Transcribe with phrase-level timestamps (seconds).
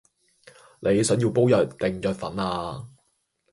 [0.79, 2.89] 你想要煲藥定藥粉呀